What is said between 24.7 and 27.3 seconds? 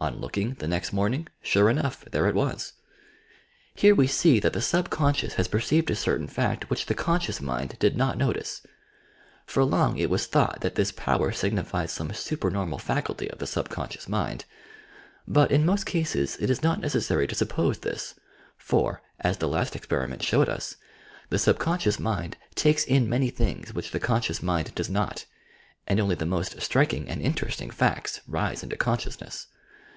does not, and only the most striking and